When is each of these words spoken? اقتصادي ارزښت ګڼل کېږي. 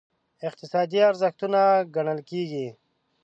اقتصادي 0.47 0.99
ارزښت 1.09 1.41
ګڼل 1.95 2.19
کېږي. 2.29 2.67